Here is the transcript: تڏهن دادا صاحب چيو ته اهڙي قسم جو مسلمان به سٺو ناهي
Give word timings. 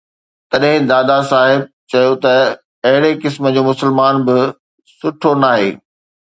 تڏهن 0.51 0.81
دادا 0.91 1.17
صاحب 1.31 1.61
چيو 1.91 2.13
ته 2.23 2.33
اهڙي 2.87 3.13
قسم 3.23 3.43
جو 3.55 3.61
مسلمان 3.69 4.15
به 4.27 4.37
سٺو 4.97 5.31
ناهي 5.43 5.71